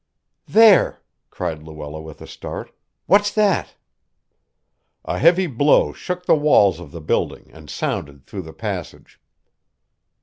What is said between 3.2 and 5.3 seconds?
that?" A